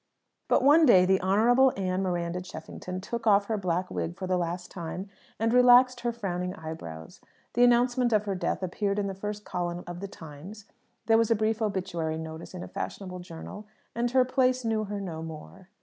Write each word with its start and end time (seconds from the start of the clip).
But 0.47 0.63
one 0.63 0.87
day 0.87 1.05
the 1.05 1.21
Honourable 1.21 1.71
Anne 1.77 2.01
Miranda 2.01 2.41
Cheffington 2.41 3.01
took 3.01 3.27
off 3.27 3.45
her 3.45 3.55
black 3.55 3.91
wig 3.91 4.15
for 4.15 4.25
the 4.25 4.35
last 4.35 4.71
time, 4.71 5.11
and 5.39 5.53
relaxed 5.53 5.99
her 5.99 6.11
frowning 6.11 6.55
eyebrows. 6.55 7.21
The 7.53 7.63
announcement 7.63 8.11
of 8.11 8.25
her 8.25 8.33
death 8.33 8.63
appeared 8.63 8.97
in 8.97 9.05
the 9.05 9.13
first 9.13 9.45
column 9.45 9.83
of 9.85 9.99
the 9.99 10.07
Times, 10.07 10.65
there 11.05 11.19
was 11.19 11.29
a 11.29 11.35
brief 11.35 11.61
obituary 11.61 12.17
notice 12.17 12.55
in 12.55 12.63
a 12.63 12.67
fashionable 12.67 13.19
journal, 13.19 13.67
and 13.93 14.09
her 14.09 14.25
place 14.25 14.65
knew 14.65 14.85
her 14.85 14.99
no 14.99 15.21
more. 15.21 15.69